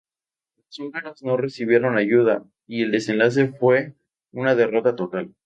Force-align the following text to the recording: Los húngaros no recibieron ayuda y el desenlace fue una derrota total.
Los 0.65 0.79
húngaros 0.79 1.21
no 1.21 1.37
recibieron 1.37 1.95
ayuda 1.95 2.43
y 2.65 2.81
el 2.81 2.89
desenlace 2.89 3.49
fue 3.53 3.93
una 4.31 4.55
derrota 4.55 4.95
total. 4.95 5.35